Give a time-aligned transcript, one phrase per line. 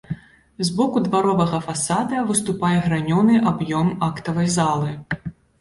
[0.69, 4.91] З боку дваровага фасада выступае гранёны аб'ём актавай залы.